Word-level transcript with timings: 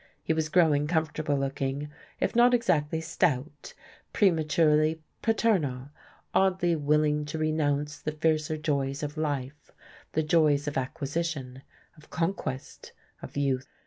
He 0.23 0.33
was 0.33 0.49
growing 0.49 0.87
comfortable 0.87 1.37
looking, 1.37 1.91
if 2.19 2.35
not 2.35 2.55
exactly 2.55 3.01
stout; 3.01 3.75
prematurely 4.13 4.99
paternal, 5.21 5.89
oddly 6.33 6.75
willing 6.75 7.23
to 7.25 7.37
renounce 7.37 7.99
the 7.99 8.11
fiercer 8.13 8.57
joys 8.57 9.03
of 9.03 9.15
life, 9.15 9.69
the 10.13 10.23
joys 10.23 10.67
of 10.67 10.75
acquisition, 10.75 11.61
of 11.95 12.09
conquest, 12.09 12.93
of 13.21 13.37
youth. 13.37 13.67